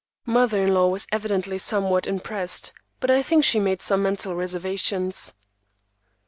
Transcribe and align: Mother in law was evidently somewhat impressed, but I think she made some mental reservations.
Mother 0.25 0.63
in 0.63 0.73
law 0.73 0.87
was 0.87 1.05
evidently 1.11 1.59
somewhat 1.59 2.07
impressed, 2.07 2.71
but 2.99 3.11
I 3.11 3.21
think 3.21 3.43
she 3.43 3.59
made 3.59 3.83
some 3.83 4.01
mental 4.01 4.33
reservations. 4.35 5.33